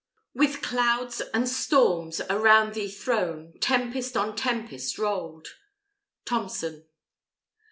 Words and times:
With 0.33 0.63
clouds 0.63 1.21
and 1.31 1.47
storms 1.47 2.21
Around 2.27 2.73
thee 2.73 2.89
thrown, 2.89 3.53
tempest 3.59 4.17
on 4.17 4.35
tempest 4.35 4.97
roll'd. 4.97 5.49
Thomson. 6.25 6.87